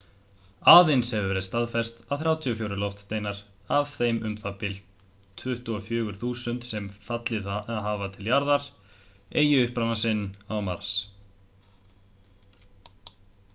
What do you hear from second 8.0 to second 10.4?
til jarðar eigi uppruna sinn